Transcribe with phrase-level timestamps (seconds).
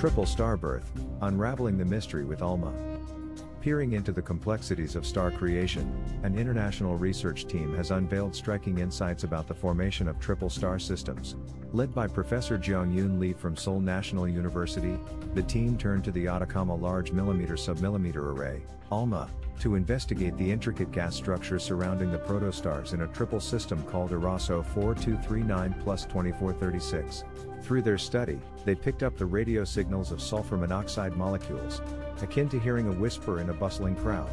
[0.00, 2.72] Triple Star Birth Unraveling the Mystery with ALMA.
[3.60, 9.24] Peering into the complexities of star creation, an international research team has unveiled striking insights
[9.24, 11.36] about the formation of triple star systems.
[11.74, 14.98] Led by Professor Jeong-Eun Lee from Seoul National University,
[15.34, 19.28] the team turned to the Atacama Large Millimeter Submillimeter Array, ALMA,
[19.58, 24.46] to investigate the intricate gas structure surrounding the protostars in a triple system called IRAS
[24.46, 27.24] 04239 plus 2436.
[27.62, 31.82] Through their study, they picked up the radio signals of sulfur monoxide molecules,
[32.22, 34.30] akin to hearing a whisper in a bustling crowd.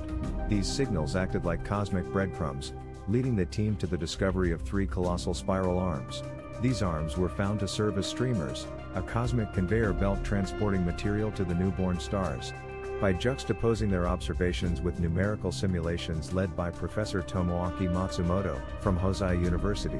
[0.50, 2.74] These signals acted like cosmic breadcrumbs,
[3.08, 6.24] leading the team to the discovery of three colossal spiral arms.
[6.62, 11.44] These arms were found to serve as streamers, a cosmic conveyor belt transporting material to
[11.44, 12.54] the newborn stars.
[13.00, 20.00] By juxtaposing their observations with numerical simulations led by Professor Tomoaki Matsumoto from Hosei University,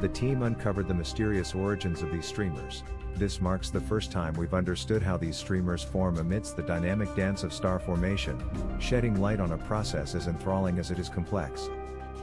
[0.00, 2.84] the team uncovered the mysterious origins of these streamers.
[3.16, 7.44] This marks the first time we've understood how these streamers form amidst the dynamic dance
[7.44, 8.42] of star formation,
[8.80, 11.68] shedding light on a process as enthralling as it is complex.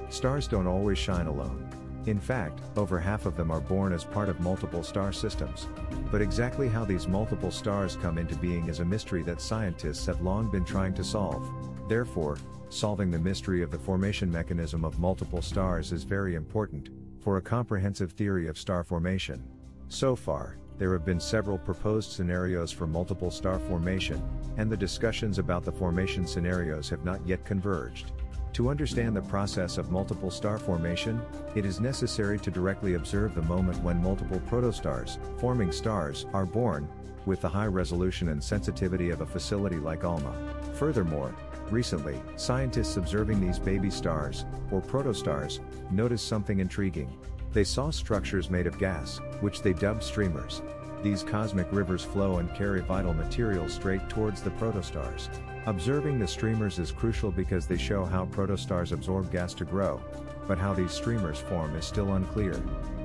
[0.09, 1.69] Stars don't always shine alone.
[2.06, 5.67] In fact, over half of them are born as part of multiple star systems.
[6.11, 10.22] But exactly how these multiple stars come into being is a mystery that scientists have
[10.22, 11.50] long been trying to solve.
[11.89, 12.38] Therefore,
[12.70, 16.89] solving the mystery of the formation mechanism of multiple stars is very important
[17.22, 19.44] for a comprehensive theory of star formation.
[19.88, 24.22] So far, there have been several proposed scenarios for multiple star formation,
[24.58, 28.11] and the discussions about the formation scenarios have not yet converged.
[28.56, 31.22] To understand the process of multiple star formation,
[31.56, 36.88] it is necessary to directly observe the moment when multiple protostars, forming stars, are born,
[37.26, 40.33] with the high resolution and sensitivity of a facility like ALMA.
[40.76, 41.36] Furthermore,
[41.70, 45.59] recently, scientists observing these baby stars, or protostars,
[45.92, 47.14] noticed something intriguing.
[47.52, 50.61] They saw structures made of gas, which they dubbed streamers.
[51.06, 55.30] These cosmic rivers flow and carry vital material straight towards the protostars.
[55.67, 60.02] Observing the streamers is crucial because they show how protostars absorb gas to grow,
[60.48, 62.60] but how these streamers form is still unclear.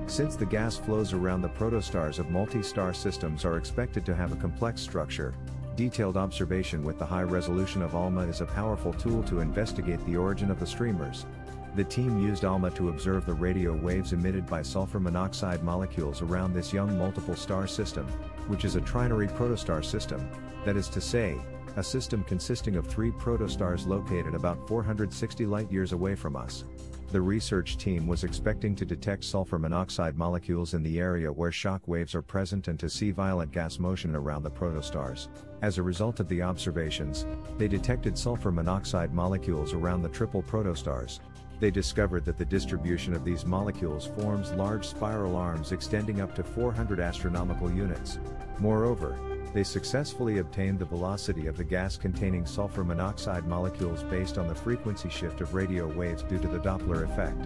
[0.06, 4.36] Since the gas flows around the protostars of multi-star systems are expected to have a
[4.36, 5.34] complex structure,
[5.76, 10.16] detailed observation with the high resolution of ALMA is a powerful tool to investigate the
[10.16, 11.26] origin of the streamers.
[11.76, 16.52] The team used ALMA to observe the radio waves emitted by sulfur monoxide molecules around
[16.52, 18.06] this young multiple star system,
[18.48, 20.28] which is a trinary protostar system,
[20.64, 21.38] that is to say,
[21.76, 26.64] a system consisting of three protostars located about 460 light-years away from us.
[27.12, 31.86] The research team was expecting to detect sulfur monoxide molecules in the area where shock
[31.88, 35.28] waves are present and to see violent gas motion around the protostars.
[35.62, 37.26] As a result of the observations,
[37.58, 41.18] they detected sulfur monoxide molecules around the triple protostars.
[41.60, 46.42] They discovered that the distribution of these molecules forms large spiral arms extending up to
[46.42, 48.18] 400 astronomical units.
[48.58, 49.18] Moreover,
[49.52, 54.54] they successfully obtained the velocity of the gas containing sulfur monoxide molecules based on the
[54.54, 57.36] frequency shift of radio waves due to the Doppler effect.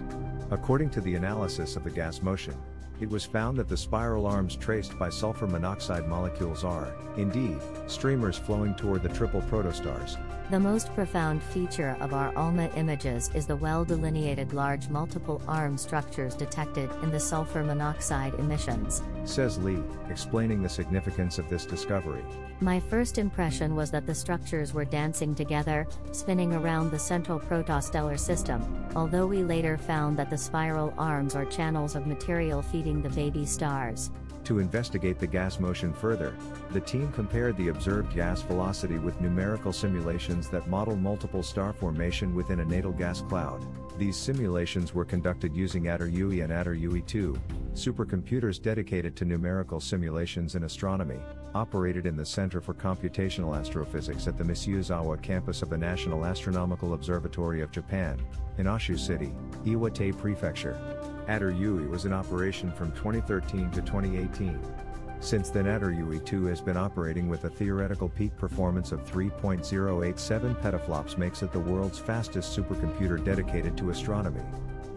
[0.49, 2.55] According to the analysis of the gas motion,
[3.01, 8.37] it was found that the spiral arms traced by sulfur monoxide molecules are, indeed, streamers
[8.37, 10.17] flowing toward the triple protostars.
[10.51, 16.35] The most profound feature of our ALMA images is the well-delineated large multiple arm structures
[16.35, 19.01] detected in the sulfur monoxide emissions.
[19.23, 22.23] Says Lee, explaining the significance of this discovery.
[22.61, 28.19] My first impression was that the structures were dancing together, spinning around the central protostellar
[28.19, 28.61] system,
[28.95, 33.45] although we later found that the spiral arms are channels of material feeding the baby
[33.45, 34.11] stars.
[34.45, 36.35] To investigate the gas motion further,
[36.69, 42.35] the team compared the observed gas velocity with numerical simulations that model multiple star formation
[42.35, 43.65] within a natal gas cloud.
[43.97, 47.39] These simulations were conducted using ATERUI and ATERUI II,
[47.73, 51.19] supercomputers dedicated to numerical simulations in astronomy,
[51.53, 56.93] operated in the Center for Computational Astrophysics at the Mizusawa campus of the National Astronomical
[56.93, 58.19] Observatory of Japan,
[58.57, 59.31] in Oshu City,
[59.63, 60.77] Iwate Prefecture.
[61.29, 64.59] ATERUI was in operation from 2013 to 2018.
[65.25, 71.17] Since then ATERUI II has been operating with a theoretical peak performance of 3.087 petaflops
[71.17, 74.43] makes it the world's fastest supercomputer dedicated to astronomy.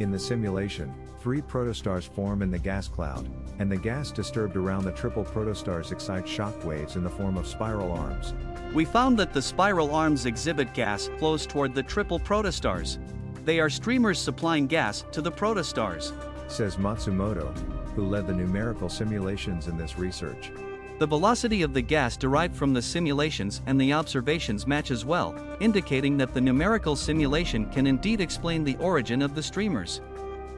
[0.01, 0.93] In the simulation,
[1.23, 3.27] three protostars form in the gas cloud,
[3.59, 7.47] and the gas disturbed around the triple protostars excites shock waves in the form of
[7.47, 8.35] spiral arms.
[8.75, 12.99] We found that the spiral arms exhibit gas flows toward the triple protostars.
[13.47, 16.13] They are streamers supplying gas to the protostars.
[16.51, 17.51] Says Matsumoto,
[17.99, 20.53] who led the numerical simulations in this research.
[21.01, 26.17] The velocity of the gas derived from the simulations and the observations matches well, indicating
[26.19, 30.01] that the numerical simulation can indeed explain the origin of the streamers.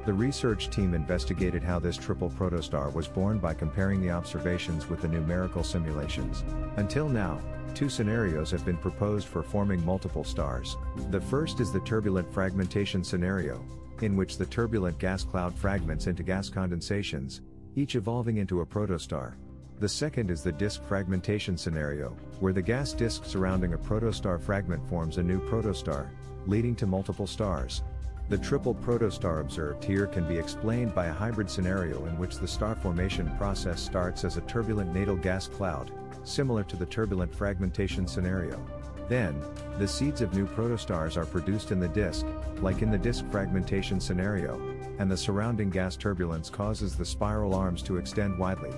[0.05, 5.01] The research team investigated how this triple protostar was born by comparing the observations with
[5.01, 6.45] the numerical simulations.
[6.77, 7.41] Until now,
[7.73, 10.77] two scenarios have been proposed for forming multiple stars.
[11.09, 13.65] The first is the turbulent fragmentation scenario,
[14.03, 17.41] in which the turbulent gas cloud fragments into gas condensations,
[17.77, 19.35] each evolving into a protostar.
[19.79, 24.87] The second is the disk fragmentation scenario, where the gas disk surrounding a protostar fragment
[24.89, 26.11] forms a new protostar,
[26.47, 27.83] leading to multiple stars.
[28.29, 32.47] The triple protostar observed here can be explained by a hybrid scenario in which the
[32.47, 35.91] star formation process starts as a turbulent natal gas cloud,
[36.25, 38.65] similar to the turbulent fragmentation scenario.
[39.11, 39.43] Then,
[39.77, 42.25] the seeds of new protostars are produced in the disk,
[42.61, 44.55] like in the disk fragmentation scenario,
[45.01, 48.71] and the surrounding gas turbulence causes the spiral arms to extend widely.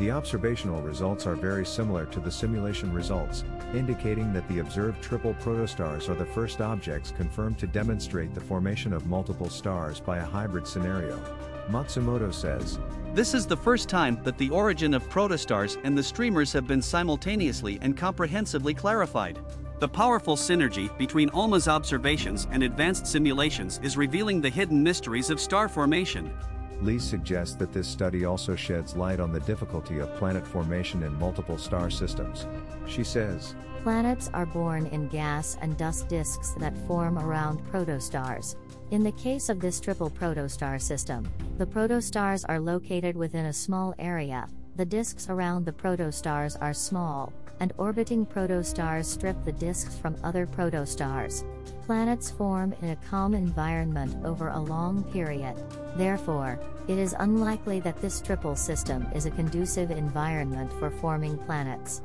[0.00, 5.34] The observational results are very similar to the simulation results, indicating that the observed triple
[5.34, 10.24] protostars are the first objects confirmed to demonstrate the formation of multiple stars by a
[10.26, 11.22] hybrid scenario.
[11.70, 12.80] Matsumoto says,
[13.14, 16.82] This is the first time that the origin of protostars and the streamers have been
[16.82, 19.38] simultaneously and comprehensively clarified.
[19.78, 25.38] The powerful synergy between ALMA's observations and advanced simulations is revealing the hidden mysteries of
[25.38, 26.36] star formation.
[26.82, 31.16] Lee suggests that this study also sheds light on the difficulty of planet formation in
[31.20, 32.48] multiple star systems.
[32.88, 33.54] She says,
[33.84, 38.56] Planets are born in gas and dust disks that form around protostars.
[38.90, 43.94] In the case of this triple protostar system, the protostars are located within a small
[44.00, 50.16] area, the disks around the protostars are small, and orbiting protostars strip the disks from
[50.22, 51.44] other protostars.
[51.86, 55.56] Planets form in a calm environment over a long period.
[55.96, 62.02] Therefore, it is unlikely that this triple system is a conducive environment for forming planets.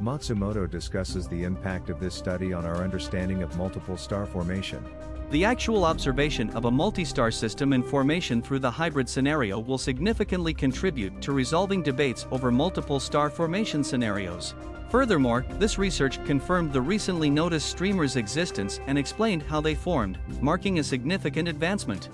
[0.00, 4.84] Matsumoto discusses the impact of this study on our understanding of multiple star formation.
[5.32, 10.52] The actual observation of a multi-star system in formation through the hybrid scenario will significantly
[10.52, 14.54] contribute to resolving debates over multiple star formation scenarios.
[14.90, 20.80] Furthermore, this research confirmed the recently noticed streamer's existence and explained how they formed, marking
[20.80, 22.10] a significant advancement.